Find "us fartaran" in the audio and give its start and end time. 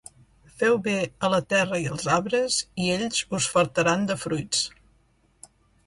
3.41-4.11